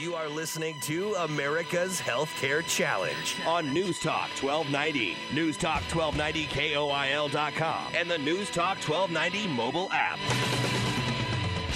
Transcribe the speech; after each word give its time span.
You 0.00 0.14
are 0.14 0.30
listening 0.30 0.80
to 0.84 1.12
America's 1.16 2.00
Healthcare 2.00 2.64
Challenge 2.66 3.36
on 3.46 3.70
News 3.70 3.98
Talk 3.98 4.30
1290, 4.40 5.14
News 5.34 5.58
Talk 5.58 5.82
1290 5.94 6.46
KOIL.com, 6.46 7.92
and 7.94 8.10
the 8.10 8.16
News 8.16 8.48
Talk 8.48 8.78
1290 8.78 9.48
mobile 9.48 9.90
app. 9.92 10.18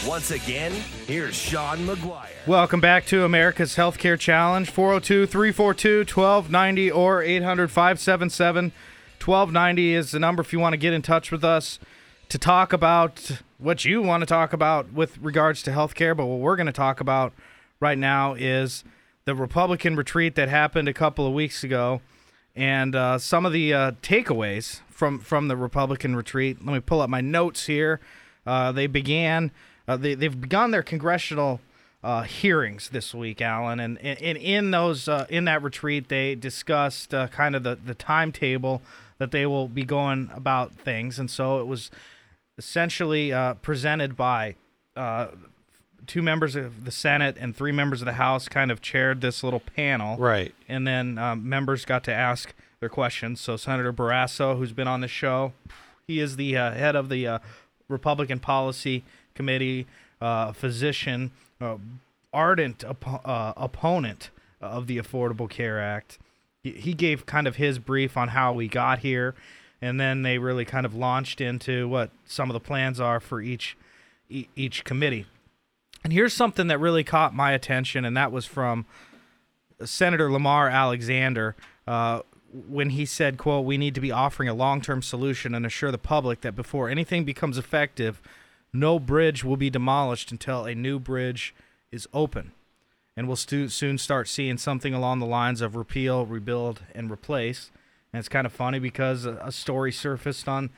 Once 0.06 0.30
again, 0.30 0.72
here's 1.06 1.34
Sean 1.34 1.80
McGuire. 1.80 2.30
Welcome 2.46 2.80
back 2.80 3.04
to 3.08 3.24
America's 3.24 3.76
Healthcare 3.76 4.18
Challenge 4.18 4.70
402 4.70 5.26
342 5.26 5.98
1290 5.98 6.90
or 6.90 7.22
800 7.22 7.70
577 7.70 8.72
1290 9.22 9.92
is 9.92 10.12
the 10.12 10.18
number 10.18 10.40
if 10.40 10.50
you 10.50 10.58
want 10.58 10.72
to 10.72 10.78
get 10.78 10.94
in 10.94 11.02
touch 11.02 11.30
with 11.30 11.44
us 11.44 11.78
to 12.30 12.38
talk 12.38 12.72
about 12.72 13.42
what 13.58 13.84
you 13.84 14.00
want 14.00 14.22
to 14.22 14.26
talk 14.26 14.54
about 14.54 14.94
with 14.94 15.18
regards 15.18 15.62
to 15.64 15.72
healthcare. 15.72 16.16
But 16.16 16.24
what 16.24 16.38
we're 16.38 16.56
going 16.56 16.64
to 16.64 16.72
talk 16.72 17.00
about 17.00 17.34
right 17.84 17.98
now 17.98 18.32
is 18.32 18.82
the 19.26 19.34
Republican 19.34 19.94
retreat 19.94 20.36
that 20.36 20.48
happened 20.48 20.88
a 20.88 20.94
couple 20.94 21.26
of 21.26 21.34
weeks 21.34 21.62
ago 21.62 22.00
and 22.56 22.96
uh, 22.96 23.18
some 23.18 23.44
of 23.44 23.52
the 23.52 23.74
uh, 23.74 23.92
takeaways 24.00 24.80
from, 24.88 25.18
from 25.18 25.48
the 25.48 25.56
Republican 25.56 26.16
retreat. 26.16 26.64
Let 26.64 26.72
me 26.72 26.80
pull 26.80 27.02
up 27.02 27.10
my 27.10 27.20
notes 27.20 27.66
here. 27.66 28.00
Uh, 28.46 28.72
they 28.72 28.86
began, 28.86 29.50
uh, 29.86 29.98
they, 29.98 30.14
they've 30.14 30.40
begun 30.40 30.70
their 30.70 30.82
congressional 30.82 31.60
uh, 32.02 32.22
hearings 32.22 32.88
this 32.88 33.14
week, 33.14 33.42
Alan, 33.42 33.80
and, 33.80 33.98
and, 33.98 34.38
in 34.38 34.70
those 34.70 35.06
uh, 35.06 35.26
in 35.28 35.44
that 35.44 35.62
retreat, 35.62 36.08
they 36.08 36.34
discussed 36.34 37.10
kind 37.10 37.54
of 37.54 37.64
the, 37.64 37.76
the 37.76 37.94
timetable 37.94 38.80
that 39.18 39.30
they 39.30 39.44
will 39.44 39.68
be 39.68 39.84
going 39.84 40.30
about 40.34 40.72
things, 40.72 41.18
and 41.18 41.30
so 41.30 41.60
it 41.60 41.66
was 41.66 41.90
essentially 42.58 43.32
presented 43.62 44.16
by 44.16 44.54
two 46.06 46.22
members 46.22 46.56
of 46.56 46.84
the 46.84 46.90
Senate 46.90 47.36
and 47.38 47.54
three 47.56 47.72
members 47.72 48.00
of 48.02 48.06
the 48.06 48.14
House, 48.14 48.48
kind 48.48 48.70
of 48.70 48.80
chaired 48.80 49.20
this 49.20 49.42
little 49.42 49.60
panel, 49.60 50.16
Right. 50.18 50.54
and 50.68 50.86
then 50.86 51.18
um, 51.18 51.48
members 51.48 51.84
got 51.84 52.04
to 52.04 52.12
ask 52.12 52.52
their 52.80 52.88
questions. 52.88 53.40
So 53.40 53.56
Senator 53.56 53.92
Barrasso, 53.92 54.56
who's 54.58 54.72
been 54.72 54.88
on 54.88 55.00
the 55.00 55.08
show, 55.08 55.52
he 56.06 56.20
is 56.20 56.36
the 56.36 56.56
uh, 56.56 56.72
head 56.72 56.94
of 56.96 57.08
the 57.08 57.26
uh, 57.26 57.38
Republican 57.88 58.38
Policy 58.40 59.04
Committee, 59.34 59.86
uh, 60.20 60.52
physician, 60.52 61.30
uh, 61.60 61.76
ardent 62.32 62.78
oppo- 62.80 63.20
uh, 63.24 63.52
opponent 63.56 64.30
of 64.60 64.86
the 64.86 64.98
Affordable 64.98 65.48
Care 65.48 65.80
Act. 65.80 66.18
He, 66.62 66.72
he 66.72 66.94
gave 66.94 67.26
kind 67.26 67.46
of 67.46 67.56
his 67.56 67.78
brief 67.78 68.16
on 68.16 68.28
how 68.28 68.52
we 68.52 68.68
got 68.68 69.00
here, 69.00 69.34
and 69.80 70.00
then 70.00 70.22
they 70.22 70.38
really 70.38 70.64
kind 70.64 70.84
of 70.86 70.94
launched 70.94 71.40
into 71.40 71.88
what 71.88 72.10
some 72.26 72.48
of 72.50 72.54
the 72.54 72.60
plans 72.60 73.00
are 73.00 73.20
for 73.20 73.40
each 73.40 73.76
each 74.30 74.84
committee. 74.84 75.26
And 76.04 76.12
here's 76.12 76.34
something 76.34 76.66
that 76.66 76.78
really 76.78 77.02
caught 77.02 77.34
my 77.34 77.52
attention, 77.52 78.04
and 78.04 78.14
that 78.14 78.30
was 78.30 78.44
from 78.44 78.84
Senator 79.82 80.30
Lamar 80.30 80.68
Alexander 80.68 81.56
uh, 81.86 82.20
when 82.52 82.90
he 82.90 83.06
said, 83.06 83.38
"quote 83.38 83.64
We 83.64 83.78
need 83.78 83.94
to 83.94 84.02
be 84.02 84.12
offering 84.12 84.48
a 84.48 84.54
long-term 84.54 85.00
solution 85.00 85.54
and 85.54 85.64
assure 85.64 85.90
the 85.90 85.98
public 85.98 86.42
that 86.42 86.54
before 86.54 86.90
anything 86.90 87.24
becomes 87.24 87.56
effective, 87.56 88.20
no 88.72 88.98
bridge 88.98 89.42
will 89.42 89.56
be 89.56 89.70
demolished 89.70 90.30
until 90.30 90.66
a 90.66 90.74
new 90.74 90.98
bridge 90.98 91.54
is 91.90 92.06
open." 92.12 92.52
And 93.16 93.26
we'll 93.26 93.36
stu- 93.36 93.68
soon 93.68 93.96
start 93.96 94.28
seeing 94.28 94.58
something 94.58 94.92
along 94.92 95.20
the 95.20 95.26
lines 95.26 95.60
of 95.60 95.74
repeal, 95.74 96.26
rebuild, 96.26 96.82
and 96.94 97.10
replace. 97.10 97.70
And 98.12 98.18
it's 98.18 98.28
kind 98.28 98.46
of 98.46 98.52
funny 98.52 98.78
because 98.78 99.24
a, 99.24 99.36
a 99.36 99.52
story 99.52 99.92
surfaced 99.92 100.48
on 100.48 100.70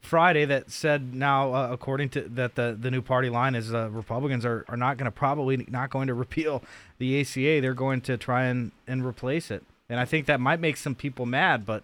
Friday 0.00 0.44
that 0.46 0.70
said 0.70 1.14
now, 1.14 1.54
uh, 1.54 1.68
according 1.70 2.08
to 2.10 2.22
that, 2.22 2.54
the 2.54 2.76
the 2.78 2.90
new 2.90 3.02
party 3.02 3.28
line 3.28 3.54
is 3.54 3.72
uh, 3.72 3.90
Republicans 3.90 4.44
are, 4.44 4.64
are 4.68 4.76
not 4.76 4.96
going 4.96 5.04
to 5.04 5.10
probably 5.10 5.64
not 5.68 5.90
going 5.90 6.06
to 6.08 6.14
repeal 6.26 6.62
the 6.98 7.20
ACA. 7.20 7.60
They're 7.60 7.74
going 7.74 8.00
to 8.02 8.16
try 8.16 8.44
and, 8.44 8.72
and 8.86 9.04
replace 9.04 9.50
it. 9.50 9.62
And 9.88 10.00
I 10.00 10.04
think 10.04 10.26
that 10.26 10.40
might 10.40 10.60
make 10.60 10.76
some 10.76 10.94
people 10.94 11.26
mad, 11.26 11.66
but 11.66 11.82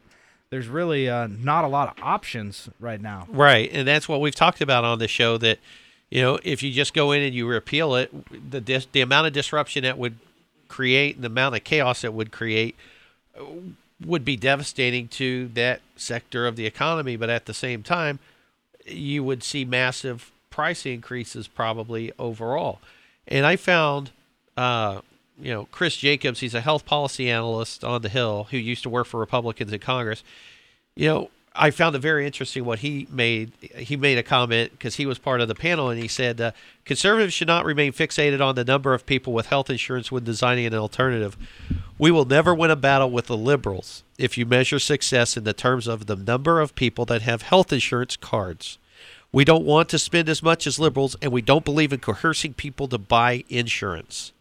there's 0.51 0.69
really 0.69 1.09
uh, 1.09 1.27
not 1.27 1.65
a 1.65 1.69
lot 1.69 1.89
of 1.89 2.03
options 2.03 2.69
right 2.81 3.01
now. 3.01 3.27
Right, 3.29 3.69
and 3.73 3.87
that's 3.87 4.09
what 4.09 4.21
we've 4.21 4.35
talked 4.35 4.61
about 4.61 4.85
on 4.85 4.99
the 4.99 5.09
show. 5.09 5.37
That 5.39 5.59
you 6.11 6.23
know, 6.23 6.39
if 6.43 6.63
you 6.63 6.73
just 6.73 6.95
go 6.95 7.13
in 7.13 7.23
and 7.23 7.35
you 7.35 7.47
repeal 7.47 7.95
it, 7.97 8.51
the 8.51 8.61
dis- 8.61 8.87
the 8.93 9.01
amount 9.03 9.27
of 9.27 9.33
disruption 9.33 9.83
that 9.85 9.99
would 9.99 10.19
create 10.69 11.17
and 11.17 11.25
the 11.25 11.29
amount 11.29 11.55
of 11.55 11.65
chaos 11.65 12.03
that 12.03 12.15
would 12.15 12.33
create 12.33 12.77
would 14.05 14.25
be 14.25 14.37
devastating 14.37 15.09
to 15.09 15.49
that 15.55 15.81
sector 15.97 16.47
of 16.47 16.57
the 16.57 16.67
economy. 16.67 17.17
But 17.17 17.31
at 17.31 17.47
the 17.47 17.55
same 17.55 17.83
time, 17.83 18.19
you 18.85 19.25
would 19.25 19.43
see 19.43 19.65
massive 19.65 20.31
price 20.51 20.87
increases 20.87 21.49
probably 21.49 22.13
overall. 22.19 22.81
And 23.29 23.45
I 23.45 23.57
found, 23.57 24.11
uh, 24.57 25.01
you 25.41 25.53
know, 25.53 25.67
Chris 25.71 25.97
Jacobs, 25.97 26.41
he's 26.41 26.55
a 26.55 26.61
health 26.61 26.87
policy 26.87 27.31
analyst 27.31 27.85
on 27.85 28.03
the 28.03 28.09
Hill 28.09 28.49
who 28.51 28.57
used 28.57 28.83
to 28.85 28.89
work 28.89 29.07
for 29.07 29.19
Republicans 29.19 29.73
in 29.73 29.81
Congress. 29.81 30.23
You 30.95 31.09
know, 31.09 31.31
I 31.55 31.71
found 31.71 31.97
it 31.97 32.01
very 32.01 32.27
interesting 32.27 32.65
what 32.65 32.81
he 32.81 33.07
made. 33.11 33.53
He 33.77 33.97
made 33.97 34.19
a 34.19 34.23
comment 34.23 34.73
because 34.73 34.97
he 34.97 35.07
was 35.07 35.19
part 35.19 35.41
of 35.41 35.49
the 35.49 35.55
panel, 35.55 35.89
and 35.89 36.01
he 36.01 36.09
said 36.09 36.41
uh, 36.41 36.53
conservatives 36.85 37.33
should 37.33 37.49
not 37.49 37.65
remain 37.65 37.93
fixated 37.93 38.41
on 38.41 38.55
the 38.55 38.65
number 38.65 38.95
of 38.95 39.07
people 39.07 39.33
with 39.33 39.47
health 39.47 39.71
insurance 39.71 40.13
when 40.13 40.25
designing 40.25 40.67
an 40.67 40.75
alternative. 40.75 41.37
We 41.99 42.11
will 42.11 42.25
never 42.27 42.55
win 42.55 42.71
a 42.71 42.77
battle 42.77 43.11
with 43.11 43.27
the 43.27 43.37
liberals 43.37 44.03
if 44.19 44.37
you 44.37 44.45
measure 44.47 44.79
success 44.79 45.37
in 45.37 45.45
the 45.45 45.53
terms 45.53 45.87
of 45.87 46.07
the 46.07 46.17
number 46.17 46.61
of 46.61 46.75
people 46.75 47.05
that 47.07 47.23
have 47.23 47.43
health 47.43 47.73
insurance 47.73 48.17
cards. 48.17 48.79
We 49.33 49.45
don't 49.45 49.65
want 49.65 49.89
to 49.91 49.99
spend 49.99 50.29
as 50.29 50.43
much 50.43 50.67
as 50.67 50.79
liberals, 50.79 51.17
and 51.21 51.33
we 51.33 51.43
don't 51.43 51.65
believe 51.65 51.93
in 51.93 52.01
coercing 52.01 52.55
people 52.55 52.87
to 52.89 52.99
buy 52.99 53.45
insurance. 53.49 54.33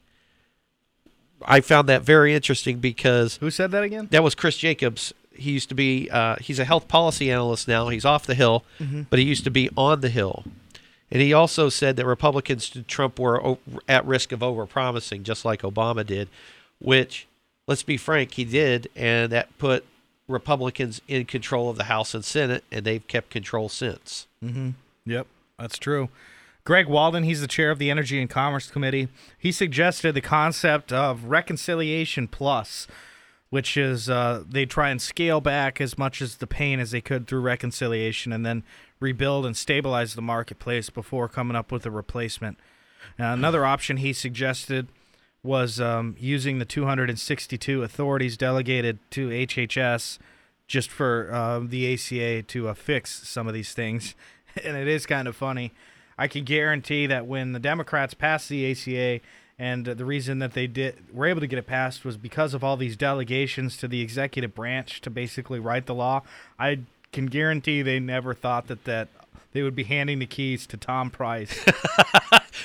I 1.45 1.59
found 1.61 1.89
that 1.89 2.01
very 2.01 2.33
interesting 2.33 2.79
because 2.79 3.37
Who 3.37 3.49
said 3.51 3.71
that 3.71 3.83
again? 3.83 4.07
that 4.11 4.23
was 4.23 4.35
Chris 4.35 4.57
Jacobs. 4.57 5.13
He 5.33 5.51
used 5.51 5.67
to 5.69 5.75
be 5.75 6.09
uh, 6.09 6.37
he's 6.39 6.59
a 6.59 6.65
health 6.65 6.87
policy 6.87 7.29
analyst 7.29 7.67
now. 7.67 7.89
He's 7.89 8.05
off 8.05 8.25
the 8.25 8.35
hill, 8.35 8.63
but 9.09 9.19
he 9.19 9.25
used 9.25 9.43
to 9.43 9.51
be 9.51 9.69
on 9.75 9.99
the 10.01 10.09
hill. 10.09 10.45
And 11.11 11.21
he 11.21 11.33
also 11.33 11.67
said 11.69 11.97
that 11.97 12.05
Republicans 12.05 12.69
to 12.71 12.81
Trump 12.83 13.19
were 13.19 13.45
o- 13.45 13.59
at 13.87 14.05
risk 14.05 14.31
of 14.31 14.39
overpromising, 14.39 15.23
just 15.23 15.43
like 15.45 15.61
Obama 15.61 16.05
did, 16.05 16.29
which, 16.79 17.27
let's 17.67 17.83
be 17.83 17.97
frank, 17.97 18.33
he 18.33 18.45
did, 18.45 18.89
and 18.95 19.31
that 19.31 19.57
put 19.57 19.85
Republicans 20.27 21.01
in 21.07 21.25
control 21.25 21.69
of 21.69 21.77
the 21.77 21.85
House 21.85 22.13
and 22.13 22.25
Senate, 22.25 22.63
and 22.71 22.85
they've 22.85 23.07
kept 23.07 23.29
control 23.29 23.69
since. 23.69 24.27
Yep, 25.05 25.27
that's 25.59 25.77
true. 25.77 26.09
Greg 26.63 26.87
Walden, 26.87 27.23
he's 27.23 27.41
the 27.41 27.47
chair 27.47 27.69
of 27.69 27.77
the 27.77 27.91
Energy 27.91 28.19
and 28.19 28.29
Commerce 28.29 28.71
Committee. 28.71 29.07
He 29.37 29.51
suggested 29.51 30.15
the 30.15 30.21
concept 30.21 30.91
of 30.91 31.25
reconciliation 31.25 32.27
plus, 32.27 32.87
which 33.51 33.77
is 33.77 34.09
uh, 34.09 34.43
they 34.49 34.65
try 34.65 34.89
and 34.89 34.99
scale 34.99 35.41
back 35.41 35.79
as 35.79 35.95
much 35.95 36.23
as 36.23 36.37
the 36.37 36.47
pain 36.47 36.79
as 36.79 36.89
they 36.89 37.01
could 37.01 37.27
through 37.27 37.41
reconciliation 37.41 38.33
and 38.33 38.43
then 38.43 38.63
rebuild 38.99 39.45
and 39.45 39.55
stabilize 39.55 40.15
the 40.15 40.23
marketplace 40.23 40.89
before 40.89 41.29
coming 41.29 41.55
up 41.55 41.71
with 41.71 41.85
a 41.85 41.91
replacement. 41.91 42.57
Now, 43.19 43.33
another 43.33 43.63
option 43.63 43.97
he 43.97 44.11
suggested 44.11 44.87
was 45.45 45.79
um, 45.79 46.15
using 46.19 46.59
the 46.59 46.65
262 46.65 47.83
authorities 47.83 48.35
delegated 48.35 48.99
to 49.11 49.29
HHS 49.29 50.17
just 50.67 50.89
for 50.89 51.31
uh, 51.31 51.59
the 51.59 51.93
ACA 51.93 52.41
to 52.43 52.67
uh, 52.67 52.73
fix 52.73 53.27
some 53.27 53.47
of 53.47 53.53
these 53.53 53.73
things. 53.73 54.15
And 54.63 54.77
it 54.77 54.87
is 54.87 55.05
kind 55.05 55.27
of 55.27 55.35
funny. 55.35 55.73
I 56.17 56.29
can 56.29 56.45
guarantee 56.45 57.07
that 57.07 57.27
when 57.27 57.51
the 57.51 57.59
Democrats 57.59 58.13
passed 58.13 58.47
the 58.47 58.71
ACA, 58.71 59.19
and 59.59 59.85
the 59.85 60.05
reason 60.05 60.39
that 60.39 60.53
they 60.53 60.65
did 60.65 61.13
were 61.13 61.25
able 61.25 61.41
to 61.41 61.47
get 61.47 61.59
it 61.59 61.67
passed 61.67 62.05
was 62.05 62.15
because 62.15 62.53
of 62.53 62.63
all 62.63 62.77
these 62.77 62.95
delegations 62.95 63.75
to 63.77 63.87
the 63.89 63.99
executive 63.99 64.55
branch 64.55 65.01
to 65.01 65.09
basically 65.09 65.59
write 65.59 65.87
the 65.87 65.93
law. 65.93 66.21
I 66.57 66.79
can 67.11 67.25
guarantee 67.27 67.81
they 67.81 67.99
never 67.99 68.33
thought 68.33 68.67
that 68.67 68.85
that 68.85 69.07
they 69.55 69.63
would 69.63 69.75
be 69.75 69.85
handing 69.85 70.19
the 70.19 70.25
keys 70.25 70.67
to 70.67 70.77
Tom 70.77 71.09
Price. 71.09 71.65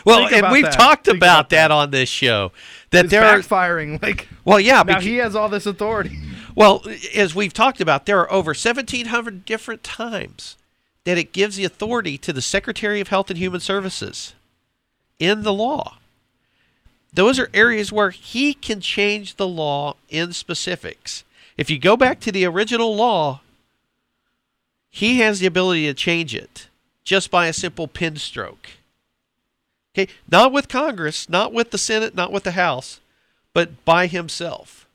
Well, 0.05 0.33
and 0.33 0.51
we've 0.51 0.65
that. 0.65 0.73
talked 0.73 1.09
about, 1.09 1.17
about 1.17 1.49
that, 1.51 1.69
that. 1.69 1.71
on 1.71 1.91
this 1.91 2.09
show. 2.09 2.53
That 2.91 3.07
It's 3.07 3.11
there 3.11 3.23
are 3.23 3.39
backfiring. 3.39 4.01
Like 4.03 4.29
well, 4.45 4.59
yeah, 4.59 4.77
now 4.77 4.85
because, 4.85 5.05
he 5.05 5.17
has 5.17 5.35
all 5.35 5.51
this 5.51 5.67
authority. 5.67 6.19
Well, 6.55 6.83
as 7.15 7.35
we've 7.35 7.53
talked 7.53 7.83
about, 7.83 8.07
there 8.07 8.19
are 8.19 8.33
over 8.33 8.51
1,700 8.51 9.45
different 9.45 9.83
times 9.83 10.57
that 11.05 11.19
it 11.19 11.33
gives 11.33 11.57
the 11.57 11.65
authority 11.65 12.17
to 12.19 12.33
the 12.33 12.41
Secretary 12.41 13.01
of 13.01 13.09
Health 13.09 13.29
and 13.29 13.39
Human 13.39 13.61
Services 13.61 14.35
in 15.19 15.43
the 15.43 15.53
law. 15.53 15.99
Those 17.13 17.39
are 17.39 17.51
areas 17.53 17.93
where 17.93 18.11
he 18.11 18.55
can 18.55 18.81
change 18.81 19.37
the 19.37 19.49
law 19.49 19.97
in 20.09 20.33
specifics. 20.33 21.25
If 21.59 21.69
you 21.69 21.79
go 21.79 21.97
back 21.97 22.21
to 22.21 22.33
the 22.33 22.47
original 22.47 22.95
law, 22.97 23.41
he 24.89 25.19
has 25.19 25.41
the 25.41 25.47
ability 25.47 25.87
to 25.87 25.95
change 25.95 26.35
it 26.35 26.69
just 27.05 27.31
by 27.31 27.47
a 27.47 27.53
simple 27.53 27.89
pen 27.89 28.17
stroke. 28.17 28.69
Okay, 29.95 30.13
not 30.31 30.53
with 30.53 30.69
Congress, 30.69 31.29
not 31.29 31.53
with 31.53 31.71
the 31.71 31.79
Senate, 31.79 32.15
not 32.15 32.31
with 32.31 32.45
the 32.45 32.53
House, 32.53 33.01
but 33.53 33.85
by 33.85 34.07
himself. 34.07 34.87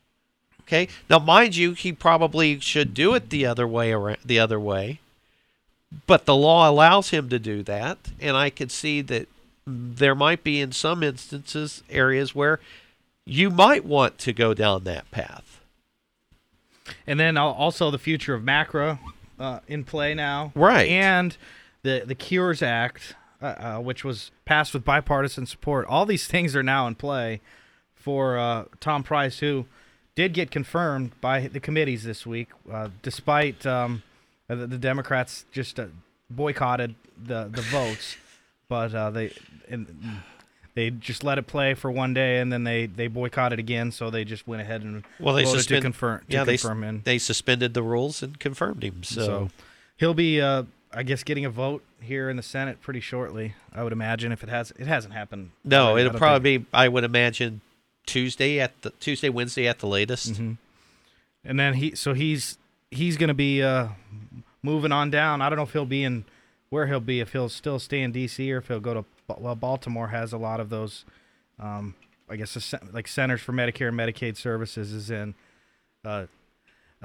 Okay. 0.62 0.88
Now, 1.10 1.20
mind 1.20 1.56
you, 1.56 1.74
he 1.74 1.92
probably 1.92 2.60
should 2.60 2.94
do 2.94 3.14
it 3.14 3.30
the 3.30 3.46
other 3.46 3.68
way 3.68 3.92
around, 3.92 4.18
the 4.26 4.40
other 4.40 4.60
way, 4.60 5.00
but 6.08 6.26
the 6.26 6.36
law 6.36 6.70
allows 6.70 7.12
him 7.12 7.30
to 7.30 7.38
do 7.38 7.62
that, 7.64 7.98
and 8.20 8.36
I 8.36 8.50
could 8.50 8.72
see 8.72 9.02
that 9.02 9.28
there 9.68 10.16
might 10.16 10.44
be 10.44 10.60
in 10.62 10.72
some 10.72 11.04
instances 11.04 11.84
areas 11.90 12.34
where 12.34 12.60
you 13.26 13.50
might 13.50 13.86
want 13.86 14.18
to 14.20 14.34
go 14.34 14.54
down 14.54 14.84
that 14.84 15.10
path. 15.12 15.62
And 17.08 17.20
then 17.20 17.38
also 17.38 17.90
the 17.90 17.98
future 17.98 18.36
of 18.36 18.44
MACRA 18.44 19.00
uh, 19.40 19.60
in 19.68 19.84
play 19.84 20.14
now, 20.14 20.52
Right. 20.56 20.88
And 20.88 21.36
the 21.86 22.04
the 22.06 22.16
Cures 22.16 22.62
Act, 22.62 23.16
uh, 23.42 23.46
uh, 23.46 23.80
which 23.80 24.04
was 24.04 24.32
passed 24.44 24.74
with 24.74 24.84
bipartisan 24.84 25.46
support. 25.46 25.86
All 25.88 26.06
these 26.06 26.28
things 26.34 26.56
are 26.56 26.64
now 26.64 26.88
in 26.88 26.96
play 26.96 27.40
for 27.94 28.38
uh, 28.38 28.66
Tom 28.80 29.04
Price, 29.04 29.40
who 29.40 29.66
did 30.16 30.34
get 30.34 30.52
confirmed 30.52 31.12
by 31.22 31.48
the 31.48 31.60
committees 31.60 32.04
this 32.04 32.26
week, 32.26 32.50
uh, 32.72 32.90
despite 33.02 33.66
um, 33.66 34.04
the, 34.48 34.56
the 34.68 34.78
Democrats 34.78 35.46
just 35.52 35.80
uh, 35.80 35.86
boycotted 36.30 36.96
the 37.18 37.50
the 37.52 37.62
votes, 37.62 38.18
but 38.68 38.94
uh, 38.94 39.12
they 39.12 39.32
and 39.70 40.22
they 40.74 40.90
just 40.90 41.24
let 41.24 41.38
it 41.38 41.48
play 41.48 41.74
for 41.76 41.92
one 41.92 42.14
day, 42.14 42.40
and 42.40 42.52
then 42.52 42.64
they 42.64 42.88
they 42.88 43.08
boycotted 43.08 43.60
again. 43.60 43.92
So 43.92 44.10
they 44.10 44.26
just 44.26 44.48
went 44.48 44.62
ahead 44.62 44.82
and 44.82 45.04
Well, 45.20 45.36
they 45.36 45.44
voted 45.44 45.60
suspend, 45.62 45.82
to 45.82 45.86
confirm. 45.86 46.20
To 46.20 46.26
yeah, 46.30 46.44
they, 46.44 46.58
him. 46.58 47.02
they 47.06 47.20
suspended 47.20 47.74
the 47.76 47.84
rules 47.84 48.24
and 48.24 48.40
confirmed 48.40 48.84
him. 48.84 49.04
So, 49.04 49.22
So 49.26 49.50
he'll 49.98 50.14
be, 50.14 50.42
uh, 50.42 50.64
I 50.96 51.04
guess, 51.04 51.24
getting 51.24 51.46
a 51.46 51.50
vote 51.50 51.84
here 52.00 52.30
in 52.30 52.38
the 52.38 52.44
Senate 52.44 52.82
pretty 52.82 53.02
shortly. 53.02 53.54
I 53.74 53.84
would 53.84 53.92
imagine 53.92 54.32
if 54.32 54.44
it 54.44 54.50
has, 54.50 54.72
it 54.80 54.88
hasn't 54.88 55.14
happened. 55.14 55.52
no, 55.64 55.88
already, 55.90 56.08
it'll 56.08 56.18
probably 56.18 56.58
think- 56.58 56.72
be. 56.72 56.78
I 56.78 56.88
would 56.88 57.04
imagine 57.04 57.62
Tuesday 58.06 58.60
at 58.60 58.82
the 58.82 58.92
Tuesday, 58.92 59.30
Wednesday 59.30 59.68
at 59.68 59.80
the 59.80 59.88
latest. 59.88 60.34
Mm-hmm. 60.34 60.54
And 61.44 61.60
then 61.60 61.76
he, 61.76 61.96
so 61.96 62.14
he's 62.14 62.58
he's 62.92 63.18
going 63.18 63.28
to 63.28 63.34
be 63.34 63.62
uh, 63.62 63.90
moving 64.64 64.92
on 64.92 65.10
down. 65.10 65.42
I 65.42 65.50
don't 65.50 65.58
know 65.58 65.64
if 65.64 65.74
he'll 65.74 65.86
be 65.86 66.04
in 66.04 66.26
where 66.70 66.88
he'll 66.88 67.00
be. 67.00 67.20
If 67.20 67.34
he'll 67.34 67.50
still 67.50 67.80
stay 67.80 68.02
in 68.02 68.12
D.C. 68.12 68.52
or 68.52 68.58
if 68.58 68.68
he'll 68.68 68.80
go 68.80 68.94
to 68.94 69.06
well, 69.28 69.56
Baltimore 69.56 70.08
has 70.08 70.34
a 70.34 70.38
lot 70.38 70.60
of 70.60 70.70
those. 70.70 71.06
Um, 71.60 71.96
I 72.30 72.36
guess 72.36 72.74
like 72.92 73.08
Centers 73.08 73.42
for 73.42 73.54
Medicare 73.54 73.90
and 73.90 73.98
Medicaid 73.98 74.38
Services 74.38 74.92
is 74.92 75.12
in. 75.12 75.36
Uh, 76.04 76.26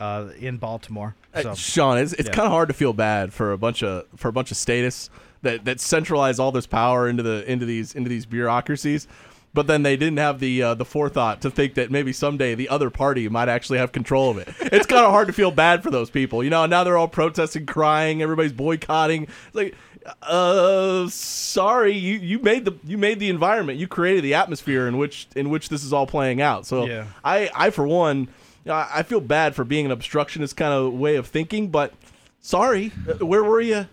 uh, 0.00 0.30
in 0.38 0.56
Baltimore. 0.56 1.14
Uh, 1.32 1.54
Sean, 1.54 1.98
it's, 1.98 2.12
it's 2.14 2.28
yeah. 2.28 2.34
kind 2.34 2.46
of 2.46 2.52
hard 2.52 2.68
to 2.68 2.74
feel 2.74 2.92
bad 2.92 3.32
for 3.32 3.52
a 3.52 3.58
bunch 3.58 3.82
of 3.84 4.06
for 4.16 4.28
a 4.28 4.32
bunch 4.32 4.50
of 4.50 4.56
statists 4.56 5.10
that 5.42 5.64
that 5.66 5.80
centralize 5.80 6.38
all 6.38 6.50
this 6.50 6.66
power 6.66 7.08
into 7.08 7.22
the 7.22 7.48
into 7.50 7.66
these 7.66 7.94
into 7.94 8.08
these 8.08 8.26
bureaucracies. 8.26 9.06
But 9.52 9.66
then 9.66 9.82
they 9.82 9.96
didn't 9.96 10.18
have 10.18 10.38
the 10.38 10.62
uh, 10.62 10.74
the 10.74 10.84
forethought 10.84 11.40
to 11.42 11.50
think 11.50 11.74
that 11.74 11.90
maybe 11.90 12.12
someday 12.12 12.54
the 12.54 12.68
other 12.68 12.88
party 12.88 13.28
might 13.28 13.48
actually 13.48 13.78
have 13.78 13.90
control 13.90 14.30
of 14.30 14.38
it. 14.38 14.48
It's 14.60 14.86
kind 14.86 15.04
of 15.04 15.10
hard 15.10 15.26
to 15.26 15.32
feel 15.32 15.50
bad 15.50 15.82
for 15.82 15.90
those 15.90 16.08
people, 16.08 16.44
you 16.44 16.50
know. 16.50 16.66
Now 16.66 16.84
they're 16.84 16.96
all 16.96 17.08
protesting, 17.08 17.66
crying, 17.66 18.22
everybody's 18.22 18.52
boycotting. 18.52 19.24
It's 19.24 19.54
like, 19.54 19.74
uh, 20.22 21.08
sorry, 21.08 21.94
you, 21.96 22.14
you 22.14 22.38
made 22.38 22.64
the 22.64 22.74
you 22.84 22.96
made 22.96 23.18
the 23.18 23.28
environment, 23.28 23.78
you 23.80 23.88
created 23.88 24.22
the 24.22 24.34
atmosphere 24.34 24.86
in 24.86 24.98
which 24.98 25.26
in 25.34 25.50
which 25.50 25.68
this 25.68 25.82
is 25.82 25.92
all 25.92 26.06
playing 26.06 26.40
out. 26.40 26.64
So 26.64 26.86
Yeah. 26.86 27.06
I 27.24 27.50
I 27.52 27.70
for 27.70 27.86
one, 27.86 28.28
I 28.68 28.88
I 28.96 29.02
feel 29.02 29.20
bad 29.20 29.54
for 29.54 29.64
being 29.64 29.86
an 29.86 29.92
obstructionist 29.92 30.56
kind 30.56 30.72
of 30.72 30.92
way 30.92 31.16
of 31.16 31.26
thinking, 31.26 31.68
but 31.68 31.92
sorry, 32.40 32.92
Uh, 33.08 33.24
where 33.26 33.42
were 33.44 33.60
you? 33.60 33.86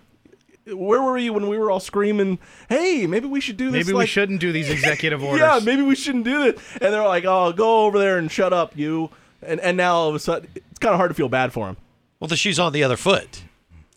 Where 0.65 1.01
were 1.01 1.17
you 1.17 1.31
when 1.31 1.47
we 1.47 1.57
were 1.57 1.71
all 1.71 1.79
screaming, 1.79 2.39
"Hey, 2.67 3.07
maybe 3.07 3.25
we 3.27 3.39
should 3.39 3.55
do 3.55 3.71
this. 3.71 3.85
Maybe 3.87 3.97
we 3.97 4.05
shouldn't 4.05 4.41
do 4.41 4.51
these 4.51 4.69
executive 4.77 5.23
orders. 5.23 5.39
Yeah, 5.39 5.59
maybe 5.63 5.81
we 5.81 5.95
shouldn't 5.95 6.25
do 6.25 6.43
this. 6.51 6.61
And 6.81 6.93
they're 6.93 7.07
like, 7.07 7.23
"Oh, 7.25 7.53
go 7.53 7.85
over 7.85 7.97
there 7.97 8.17
and 8.17 8.29
shut 8.29 8.51
up, 8.51 8.77
you." 8.77 9.09
And 9.41 9.59
and 9.61 9.77
now 9.77 9.95
all 9.95 10.09
of 10.09 10.15
a 10.15 10.19
sudden, 10.19 10.49
it's 10.55 10.79
kind 10.79 10.93
of 10.93 10.97
hard 10.97 11.09
to 11.11 11.15
feel 11.15 11.29
bad 11.29 11.53
for 11.53 11.67
him. 11.69 11.77
Well, 12.19 12.27
the 12.27 12.35
shoe's 12.35 12.59
on 12.59 12.73
the 12.73 12.83
other 12.83 12.97
foot, 12.97 13.43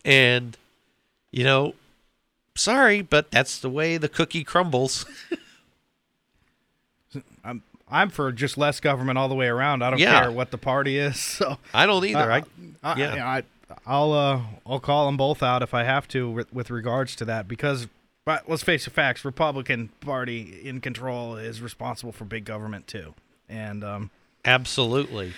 and 0.05 0.55
you 1.31 1.43
know, 1.43 1.73
sorry, 2.55 3.01
but 3.01 3.31
that's 3.31 3.59
the 3.59 3.69
way 3.69 3.97
the 3.97 4.07
cookie 4.09 4.43
crumbles. 4.45 5.05
I'm 7.91 8.09
for 8.09 8.31
just 8.31 8.57
less 8.57 8.79
government 8.79 9.17
all 9.17 9.27
the 9.29 9.35
way 9.35 9.47
around. 9.47 9.83
I 9.83 9.89
don't 9.89 9.99
Yeah. 9.99 10.21
care 10.21 10.31
what 10.31 10.51
the 10.51 10.57
party 10.57 10.97
is. 10.97 11.17
So 11.41 11.57
I 11.73 11.85
don't 11.85 12.03
either. 12.05 12.31
Uh, 12.31 12.41
I, 12.83 12.93
I, 12.93 12.97
yeah. 12.97 13.27
I, 13.27 13.43
I'll 13.85 14.13
uh 14.13 14.41
I'll 14.65 14.79
call 14.79 15.05
them 15.07 15.17
both 15.17 15.41
out 15.43 15.61
if 15.61 15.73
I 15.73 15.83
have 15.83 16.07
to 16.09 16.29
with, 16.29 16.53
with 16.53 16.69
regards 16.69 17.15
to 17.17 17.25
that 17.25 17.47
because 17.47 17.87
but 18.25 18.47
let's 18.49 18.63
face 18.63 18.85
the 18.85 18.91
facts. 18.91 19.25
Republican 19.25 19.89
Party 20.01 20.61
in 20.63 20.79
control 20.81 21.35
is 21.37 21.61
responsible 21.61 22.11
for 22.11 22.23
big 22.25 22.45
government 22.45 22.85
too, 22.87 23.13
and 23.49 23.83
um, 23.83 24.09
absolutely. 24.45 25.33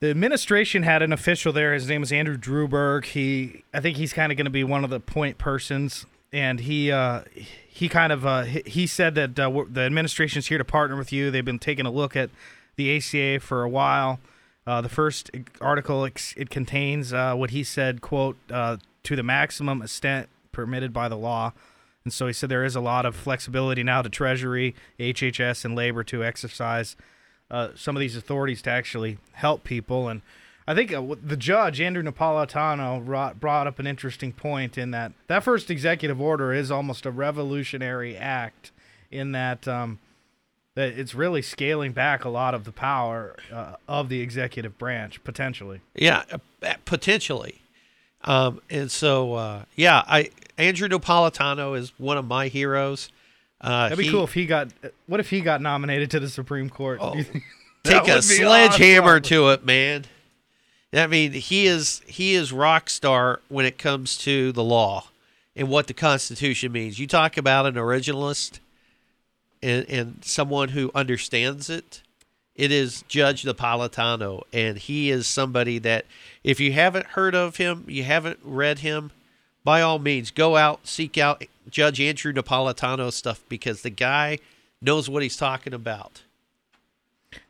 the 0.00 0.10
administration 0.10 0.82
had 0.82 1.02
an 1.02 1.12
official 1.12 1.52
there. 1.52 1.72
His 1.72 1.88
name 1.88 2.02
is 2.02 2.12
Andrew 2.12 2.36
Bremberg. 2.36 3.06
He, 3.06 3.64
I 3.72 3.80
think 3.80 3.96
he's 3.96 4.12
kind 4.12 4.30
of 4.30 4.36
going 4.36 4.44
to 4.44 4.50
be 4.50 4.62
one 4.64 4.84
of 4.84 4.90
the 4.90 5.00
point 5.00 5.38
persons, 5.38 6.04
and 6.32 6.60
he, 6.60 6.92
uh, 6.92 7.22
he 7.68 7.88
kind 7.88 8.12
of, 8.12 8.26
uh, 8.26 8.42
he, 8.42 8.86
said 8.86 9.14
that 9.14 9.38
uh, 9.38 9.64
the 9.70 9.82
administration's 9.82 10.48
here 10.48 10.58
to 10.58 10.64
partner 10.64 10.96
with 10.96 11.12
you. 11.12 11.30
They've 11.30 11.44
been 11.44 11.58
taking 11.58 11.86
a 11.86 11.90
look 11.90 12.16
at 12.16 12.30
the 12.76 12.96
ACA 12.96 13.40
for 13.40 13.62
a 13.62 13.68
while. 13.68 14.20
Uh, 14.66 14.80
the 14.80 14.88
first 14.88 15.30
article 15.60 16.04
ex- 16.04 16.34
it 16.36 16.50
contains 16.50 17.12
uh, 17.12 17.34
what 17.34 17.50
he 17.50 17.64
said, 17.64 18.00
quote, 18.00 18.36
uh, 18.50 18.76
to 19.04 19.16
the 19.16 19.22
maximum 19.22 19.80
extent 19.80 20.28
permitted 20.52 20.92
by 20.92 21.08
the 21.08 21.16
law. 21.16 21.52
And 22.04 22.12
so 22.12 22.26
he 22.26 22.32
said 22.32 22.50
there 22.50 22.64
is 22.64 22.76
a 22.76 22.80
lot 22.80 23.06
of 23.06 23.16
flexibility 23.16 23.82
now 23.82 24.02
to 24.02 24.08
Treasury, 24.08 24.74
HHS, 24.98 25.64
and 25.64 25.74
labor 25.74 26.04
to 26.04 26.24
exercise 26.24 26.96
some 27.74 27.96
of 27.96 28.00
these 28.00 28.16
authorities 28.16 28.60
to 28.62 28.70
actually 28.70 29.16
help 29.32 29.64
people. 29.64 30.08
And 30.08 30.20
I 30.68 30.74
think 30.74 30.92
uh, 30.92 31.02
the 31.22 31.36
judge, 31.36 31.80
Andrew 31.80 32.02
Napolitano, 32.02 33.02
brought, 33.02 33.40
brought 33.40 33.66
up 33.66 33.78
an 33.78 33.86
interesting 33.86 34.32
point 34.32 34.76
in 34.76 34.90
that 34.90 35.12
that 35.26 35.42
first 35.42 35.70
executive 35.70 36.20
order 36.20 36.52
is 36.52 36.70
almost 36.70 37.06
a 37.06 37.10
revolutionary 37.10 38.14
act 38.16 38.70
in 39.10 39.32
that 39.32 39.66
um, 39.66 39.98
that 40.74 40.90
it's 40.98 41.14
really 41.14 41.40
scaling 41.40 41.92
back 41.92 42.26
a 42.26 42.28
lot 42.28 42.52
of 42.54 42.64
the 42.64 42.72
power 42.72 43.34
uh, 43.50 43.76
of 43.88 44.10
the 44.10 44.20
executive 44.20 44.76
branch 44.76 45.24
potentially. 45.24 45.80
Yeah, 45.94 46.24
uh, 46.30 46.74
potentially. 46.84 47.62
Um, 48.24 48.60
and 48.68 48.90
so, 48.90 49.32
uh, 49.34 49.62
yeah, 49.74 50.02
I 50.06 50.30
Andrew 50.58 50.86
Napolitano 50.88 51.78
is 51.78 51.94
one 51.96 52.18
of 52.18 52.26
my 52.26 52.48
heroes. 52.48 53.08
Uh, 53.60 53.84
That'd 53.84 53.96
be 53.98 54.04
he- 54.04 54.10
cool 54.10 54.24
if 54.24 54.34
he 54.34 54.44
got. 54.44 54.68
What 55.06 55.18
if 55.18 55.30
he 55.30 55.40
got 55.40 55.62
nominated 55.62 56.10
to 56.10 56.20
the 56.20 56.28
Supreme 56.28 56.68
Court? 56.68 56.98
Oh, 57.00 57.12
Do 57.12 57.18
you 57.18 57.24
think- 57.24 57.44
take 57.84 58.06
a 58.08 58.20
sledgehammer 58.20 59.12
awesome. 59.12 59.22
to 59.22 59.48
it, 59.52 59.64
man. 59.64 60.04
I 60.92 61.06
mean, 61.06 61.32
he 61.32 61.66
is 61.66 62.00
he 62.06 62.34
is 62.34 62.52
rock 62.52 62.88
star 62.88 63.40
when 63.48 63.66
it 63.66 63.78
comes 63.78 64.16
to 64.18 64.52
the 64.52 64.64
law 64.64 65.08
and 65.54 65.68
what 65.68 65.86
the 65.86 65.94
Constitution 65.94 66.72
means. 66.72 66.98
You 66.98 67.06
talk 67.06 67.36
about 67.36 67.66
an 67.66 67.74
originalist 67.74 68.60
and, 69.62 69.84
and 69.88 70.24
someone 70.24 70.70
who 70.70 70.90
understands 70.94 71.68
it. 71.68 72.02
It 72.54 72.72
is 72.72 73.02
Judge 73.06 73.44
Napolitano, 73.44 74.42
and 74.52 74.78
he 74.78 75.10
is 75.10 75.28
somebody 75.28 75.78
that, 75.78 76.06
if 76.42 76.58
you 76.58 76.72
haven't 76.72 77.06
heard 77.06 77.36
of 77.36 77.56
him, 77.56 77.84
you 77.86 78.02
haven't 78.02 78.40
read 78.42 78.80
him, 78.80 79.12
by 79.62 79.80
all 79.80 80.00
means, 80.00 80.32
go 80.32 80.56
out, 80.56 80.86
seek 80.86 81.16
out 81.16 81.44
Judge 81.70 82.00
Andrew 82.00 82.32
Napolitano 82.32 83.12
stuff 83.12 83.44
because 83.48 83.82
the 83.82 83.90
guy 83.90 84.38
knows 84.82 85.08
what 85.08 85.22
he's 85.22 85.36
talking 85.36 85.72
about. 85.72 86.22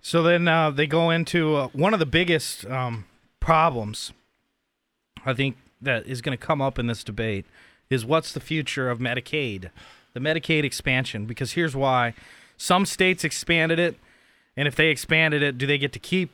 So 0.03 0.23
then 0.23 0.47
uh, 0.47 0.71
they 0.73 0.87
go 0.87 1.09
into 1.09 1.57
uh, 1.57 1.69
one 1.69 1.95
of 1.95 2.01
the 2.01 2.07
biggest 2.07 2.67
um, 2.67 3.07
problems, 3.49 4.13
I 5.25 5.33
think, 5.33 5.57
that 5.81 6.07
is 6.07 6.21
going 6.21 6.37
to 6.37 6.45
come 6.45 6.61
up 6.61 6.79
in 6.79 6.87
this 6.87 7.03
debate 7.03 7.47
is 7.89 8.05
what's 8.05 8.31
the 8.35 8.41
future 8.41 8.91
of 8.91 8.99
Medicaid, 8.99 9.71
the 10.13 10.21
Medicaid 10.21 10.65
expansion? 10.65 11.25
Because 11.25 11.53
here's 11.53 11.75
why: 11.75 12.13
some 12.59 12.85
states 12.85 13.25
expanded 13.25 13.79
it, 13.79 13.97
and 14.55 14.69
if 14.69 14.77
they 14.77 14.89
expanded 14.89 15.43
it, 15.43 15.57
do 15.57 15.67
they 15.67 15.79
get 15.79 15.95
to 15.95 15.99
keep 15.99 16.31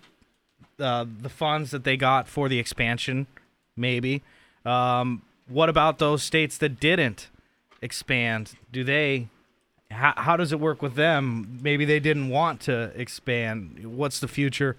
uh, 0.80 1.04
the 1.20 1.28
funds 1.28 1.70
that 1.70 1.84
they 1.84 1.96
got 1.96 2.26
for 2.26 2.48
the 2.48 2.58
expansion? 2.58 3.28
Maybe. 3.76 4.24
Um, 4.64 5.22
what 5.46 5.68
about 5.68 6.00
those 6.00 6.24
states 6.24 6.58
that 6.58 6.80
didn't 6.80 7.28
expand? 7.80 8.54
Do 8.72 8.82
they 8.82 9.28
how, 9.88 10.14
how 10.16 10.36
does 10.36 10.50
it 10.50 10.58
work 10.58 10.82
with 10.82 10.96
them? 10.96 11.60
Maybe 11.62 11.84
they 11.84 12.00
didn't 12.00 12.28
want 12.28 12.60
to 12.62 12.90
expand. 12.96 13.96
What's 13.96 14.18
the 14.18 14.26
future 14.26 14.76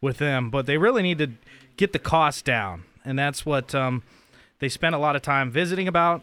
with 0.00 0.16
them? 0.16 0.48
But 0.48 0.64
they 0.64 0.78
really 0.78 1.02
need 1.02 1.18
to 1.18 1.32
get 1.76 1.92
the 1.92 1.98
cost 1.98 2.44
down, 2.44 2.84
and 3.04 3.18
that's 3.18 3.44
what 3.44 3.74
um, 3.74 4.02
they 4.58 4.68
spent 4.68 4.94
a 4.94 4.98
lot 4.98 5.16
of 5.16 5.22
time 5.22 5.50
visiting 5.50 5.88
about. 5.88 6.22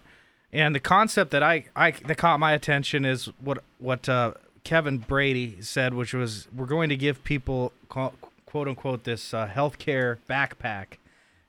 And 0.53 0.75
the 0.75 0.79
concept 0.79 1.31
that 1.31 1.43
I, 1.43 1.65
I 1.75 1.91
that 1.91 2.17
caught 2.17 2.39
my 2.39 2.53
attention 2.53 3.05
is 3.05 3.29
what 3.39 3.63
what 3.79 4.07
uh, 4.09 4.33
Kevin 4.63 4.97
Brady 4.97 5.61
said, 5.61 5.93
which 5.93 6.13
was 6.13 6.47
we're 6.55 6.65
going 6.65 6.89
to 6.89 6.97
give 6.97 7.23
people 7.23 7.71
quote, 7.89 8.13
quote 8.45 8.67
unquote 8.67 9.03
this 9.03 9.33
uh, 9.33 9.47
healthcare 9.47 10.17
backpack, 10.29 10.97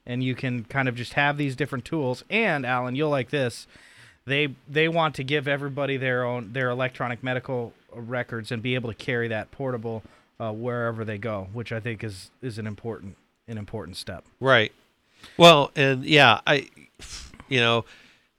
and 0.05 0.23
you 0.23 0.35
can 0.35 0.63
kind 0.65 0.87
of 0.87 0.95
just 0.95 1.13
have 1.13 1.37
these 1.37 1.55
different 1.55 1.85
tools. 1.85 2.23
And 2.29 2.65
Alan, 2.65 2.95
you'll 2.95 3.09
like 3.09 3.29
this 3.29 3.67
they 4.25 4.55
they 4.69 4.87
want 4.87 5.15
to 5.15 5.23
give 5.23 5.47
everybody 5.47 5.97
their 5.97 6.23
own 6.23 6.53
their 6.53 6.69
electronic 6.69 7.23
medical 7.23 7.73
records 7.93 8.51
and 8.51 8.61
be 8.61 8.75
able 8.75 8.89
to 8.89 8.95
carry 8.95 9.27
that 9.27 9.51
portable 9.51 10.03
uh, 10.39 10.51
wherever 10.51 11.03
they 11.03 11.17
go, 11.17 11.47
which 11.53 11.71
I 11.71 11.79
think 11.79 12.03
is 12.03 12.31
is 12.41 12.57
an 12.57 12.67
important 12.67 13.17
an 13.47 13.57
important 13.57 13.97
step. 13.97 14.23
Right. 14.39 14.71
Well, 15.37 15.71
and 15.75 16.05
yeah, 16.05 16.41
I, 16.45 16.67
you 17.47 17.59
know, 17.59 17.85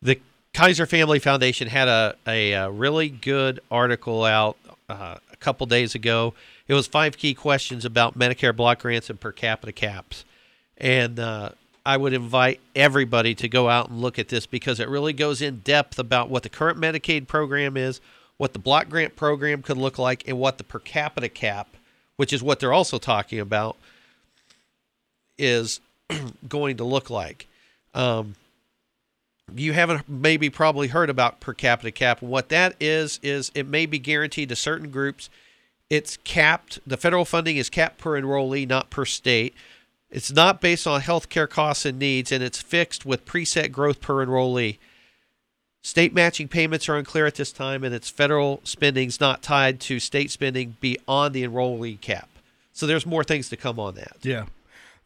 the 0.02 0.20
Kaiser 0.52 0.86
Family 0.86 1.18
Foundation 1.18 1.68
had 1.68 1.88
a 1.88 2.16
a, 2.26 2.54
uh 2.54 2.68
really 2.68 3.08
good 3.08 3.60
article 3.70 4.24
out 4.24 4.56
uh, 4.88 5.16
a 5.32 5.36
couple 5.36 5.66
days 5.66 5.94
ago. 5.94 6.34
It 6.68 6.74
was 6.74 6.86
five 6.86 7.16
key 7.16 7.34
questions 7.34 7.84
about 7.84 8.18
Medicare 8.18 8.54
block 8.54 8.80
grants 8.80 9.10
and 9.10 9.20
per 9.20 9.32
capita 9.32 9.72
caps, 9.72 10.24
and 10.78 11.18
uh, 11.18 11.50
I 11.86 11.98
would 11.98 12.14
invite 12.14 12.60
everybody 12.74 13.34
to 13.34 13.48
go 13.48 13.68
out 13.68 13.90
and 13.90 14.00
look 14.00 14.18
at 14.18 14.28
this 14.28 14.46
because 14.46 14.80
it 14.80 14.88
really 14.88 15.12
goes 15.12 15.42
in 15.42 15.58
depth 15.58 15.98
about 15.98 16.30
what 16.30 16.42
the 16.42 16.48
current 16.48 16.78
Medicaid 16.78 17.26
program 17.26 17.76
is, 17.76 18.00
what 18.38 18.54
the 18.54 18.58
block 18.58 18.88
grant 18.88 19.16
program 19.16 19.60
could 19.60 19.76
look 19.76 19.98
like, 19.98 20.26
and 20.26 20.38
what 20.38 20.56
the 20.56 20.64
per 20.64 20.78
capita 20.78 21.28
cap, 21.28 21.76
which 22.16 22.32
is 22.32 22.42
what 22.42 22.60
they're 22.60 22.72
also 22.72 22.96
talking 22.98 23.38
about, 23.38 23.76
is 25.38 25.80
going 26.48 26.76
to 26.78 26.84
look 26.84 27.10
like. 27.10 27.46
Um, 27.94 28.34
you 29.54 29.72
haven't 29.72 30.08
maybe 30.08 30.50
probably 30.50 30.88
heard 30.88 31.10
about 31.10 31.40
per 31.40 31.52
capita 31.52 31.90
cap. 31.90 32.22
What 32.22 32.48
that 32.48 32.76
is 32.80 33.20
is 33.22 33.50
it 33.54 33.66
may 33.66 33.86
be 33.86 33.98
guaranteed 33.98 34.48
to 34.48 34.56
certain 34.56 34.90
groups. 34.90 35.28
It's 35.90 36.16
capped. 36.18 36.78
The 36.86 36.96
federal 36.96 37.24
funding 37.24 37.56
is 37.56 37.68
capped 37.68 37.98
per 37.98 38.20
enrollee, 38.20 38.66
not 38.66 38.90
per 38.90 39.04
state. 39.04 39.54
It's 40.10 40.32
not 40.32 40.60
based 40.60 40.86
on 40.86 41.02
healthcare 41.02 41.48
costs 41.48 41.84
and 41.84 41.98
needs, 41.98 42.30
and 42.32 42.42
it's 42.42 42.62
fixed 42.62 43.04
with 43.04 43.26
preset 43.26 43.72
growth 43.72 44.00
per 44.00 44.24
enrollee. 44.24 44.78
State 45.82 46.14
matching 46.14 46.48
payments 46.48 46.88
are 46.88 46.96
unclear 46.96 47.26
at 47.26 47.34
this 47.34 47.52
time, 47.52 47.84
and 47.84 47.94
its 47.94 48.08
federal 48.08 48.60
spending 48.64 49.08
is 49.08 49.20
not 49.20 49.42
tied 49.42 49.80
to 49.80 50.00
state 50.00 50.30
spending 50.30 50.76
beyond 50.80 51.34
the 51.34 51.44
enrollee 51.44 52.00
cap. 52.00 52.28
So 52.72 52.86
there's 52.86 53.04
more 53.04 53.22
things 53.22 53.48
to 53.50 53.56
come 53.56 53.78
on 53.78 53.94
that. 53.96 54.16
Yeah. 54.22 54.46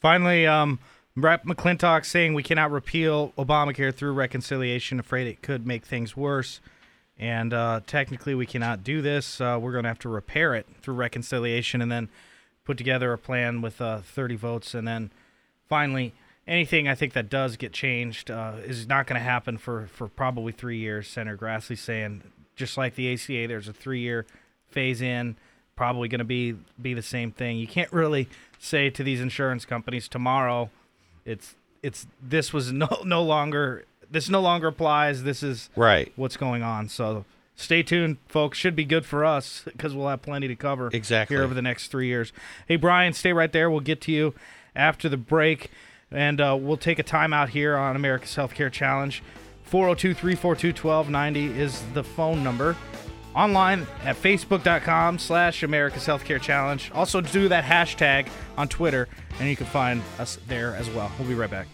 Finally, 0.01 0.47
um, 0.47 0.79
Rep 1.17 1.45
McClintock 1.45 2.05
saying 2.05 2.35
we 2.35 2.43
cannot 2.43 2.71
repeal 2.71 3.33
Obamacare 3.37 3.95
through 3.95 4.13
reconciliation, 4.13 5.01
afraid 5.01 5.27
it 5.27 5.43
could 5.43 5.67
make 5.67 5.85
things 5.85 6.17
worse. 6.17 6.61
And 7.19 7.53
uh, 7.53 7.81
technically, 7.87 8.35
we 8.35 8.47
cannot 8.47 8.85
do 8.85 9.03
this. 9.03 9.41
Uh, 9.41 9.59
we're 9.61 9.73
going 9.73 9.83
to 9.83 9.89
have 9.89 9.99
to 10.01 10.09
repair 10.09 10.55
it 10.55 10.67
through 10.81 10.95
reconciliation 10.95 11.83
and 11.83 11.91
then 11.91 12.09
put 12.65 12.79
together 12.79 13.13
a 13.13 13.19
plan 13.19 13.61
with 13.61 13.81
uh, 13.81 14.01
30 14.03 14.37
votes. 14.37 14.75
And 14.75 14.87
then 14.87 15.11
finally, 15.69 16.15
anything 16.47 16.87
I 16.87 16.95
think 16.95 17.15
that 17.15 17.29
does 17.29 17.57
get 17.57 17.73
changed 17.73 18.31
uh, 18.31 18.55
is 18.65 18.87
not 18.87 19.09
going 19.09 19.19
to 19.19 19.25
happen 19.25 19.59
for, 19.59 19.89
for 19.89 20.07
probably 20.07 20.53
three 20.53 20.79
years. 20.79 21.09
Senator 21.09 21.37
Grassley 21.37 21.77
saying, 21.77 22.23
just 22.55 22.77
like 22.77 22.95
the 22.95 23.13
ACA, 23.13 23.47
there's 23.49 23.69
a 23.69 23.73
three 23.73 24.01
year 24.01 24.25
phase 24.69 25.03
in. 25.03 25.37
Probably 25.79 26.09
going 26.09 26.19
to 26.19 26.25
be 26.25 26.57
be 26.83 26.93
the 26.93 27.03
same 27.03 27.31
thing. 27.31 27.57
You 27.57 27.69
can't 27.69 27.93
really 27.93 28.29
say 28.59 28.91
to 28.91 29.05
these 29.05 29.21
insurance 29.21 29.65
companies 29.65 30.09
tomorrow, 30.09 30.71
it's 31.25 31.55
it's 31.85 32.09
this 32.21 32.53
was 32.53 32.73
no 32.73 32.89
no 33.05 33.23
longer 33.23 33.85
this 34.11 34.29
no 34.29 34.41
longer 34.41 34.67
applies. 34.67 35.23
This 35.23 35.41
is 35.45 35.71
Right. 35.77 36.13
what's 36.17 36.37
going 36.37 36.65
on. 36.65 36.89
So 36.89 37.25
stay 37.55 37.85
tuned, 37.85 38.17
folks. 38.27 38.59
Should 38.59 38.75
be 38.75 38.85
good 38.85 39.07
for 39.07 39.25
us 39.25 39.63
because 39.67 39.95
we'll 39.95 40.09
have 40.09 40.21
plenty 40.21 40.49
to 40.49 40.57
cover 40.57 40.91
Exactly. 40.93 41.37
here 41.37 41.45
over 41.45 41.55
the 41.55 41.63
next 41.63 41.93
three 41.93 42.09
years. 42.09 42.33
Hey, 42.67 42.75
Brian, 42.75 43.13
stay 43.13 43.33
right 43.33 43.53
there. 43.53 43.71
We'll 43.71 43.79
get 43.79 44.01
to 44.03 44.13
you 44.13 44.35
after 44.75 45.09
the 45.09 45.17
break, 45.17 45.71
and 46.11 46.41
uh, 46.41 46.57
we'll 46.61 46.77
take 46.77 46.99
a 46.99 47.05
timeout 47.05 47.51
here 47.51 47.77
on 47.77 47.95
America's 47.95 48.35
Healthcare 48.35 48.73
Challenge. 48.73 49.23
402 49.63 50.13
342 50.15 50.69
1290 50.89 51.61
is 51.61 51.85
the 51.95 52.03
phone 52.03 52.43
number. 52.43 52.75
Online 53.35 53.87
at 54.05 54.17
facebook.com 54.17 55.19
slash 55.19 55.63
America's 55.63 56.07
Healthcare 56.07 56.41
Challenge. 56.41 56.91
Also, 56.95 57.21
do 57.21 57.49
that 57.49 57.65
hashtag 57.65 58.29
on 58.57 58.69
Twitter, 58.69 59.09
and 59.39 59.49
you 59.49 59.57
can 59.57 59.67
find 59.67 60.03
us 60.19 60.39
there 60.49 60.75
as 60.75 60.91
well. 60.91 61.11
We'll 61.19 61.29
be 61.29 61.35
right 61.35 61.51
back. 61.51 61.67